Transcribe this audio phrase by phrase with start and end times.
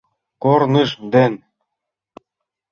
[0.43, 1.33] Корныж ден